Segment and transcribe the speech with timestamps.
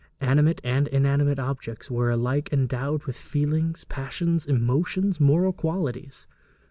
[0.19, 6.25] Animate and inanimate objects were alike endowed with feelings, passions, emotions, moral qualities.